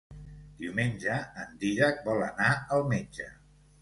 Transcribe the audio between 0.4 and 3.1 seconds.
Diumenge en Dídac vol anar al